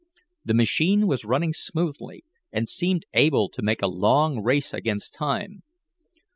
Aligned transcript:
The 0.43 0.55
machine 0.55 1.05
was 1.05 1.25
running 1.25 1.53
smoothly, 1.53 2.23
and 2.51 2.67
seemed 2.67 3.05
able 3.13 3.49
to 3.49 3.61
make 3.61 3.83
a 3.83 3.87
long 3.87 4.39
race 4.41 4.73
against 4.73 5.13
time. 5.13 5.61